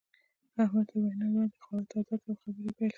[0.63, 2.89] احمد تر وينا وړاندې غاړه تازه کړه او خبرې يې پيل کړې.